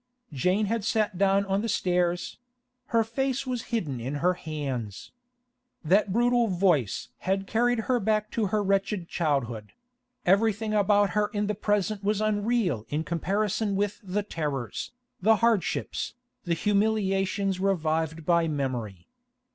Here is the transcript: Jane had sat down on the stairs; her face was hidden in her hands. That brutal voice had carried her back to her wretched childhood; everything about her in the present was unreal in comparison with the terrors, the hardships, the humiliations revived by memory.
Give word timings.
Jane 0.33 0.65
had 0.65 0.83
sat 0.83 1.15
down 1.19 1.45
on 1.45 1.61
the 1.61 1.69
stairs; 1.69 2.39
her 2.87 3.03
face 3.03 3.45
was 3.45 3.65
hidden 3.69 3.99
in 4.01 4.15
her 4.15 4.33
hands. 4.33 5.11
That 5.85 6.11
brutal 6.11 6.47
voice 6.47 7.09
had 7.19 7.45
carried 7.45 7.81
her 7.81 7.99
back 7.99 8.31
to 8.31 8.47
her 8.47 8.63
wretched 8.63 9.07
childhood; 9.07 9.73
everything 10.25 10.73
about 10.73 11.11
her 11.11 11.27
in 11.35 11.45
the 11.45 11.53
present 11.53 12.03
was 12.03 12.19
unreal 12.19 12.83
in 12.89 13.03
comparison 13.03 13.75
with 13.75 13.99
the 14.01 14.23
terrors, 14.23 14.91
the 15.21 15.35
hardships, 15.35 16.15
the 16.45 16.55
humiliations 16.55 17.59
revived 17.59 18.25
by 18.25 18.47
memory. 18.47 19.05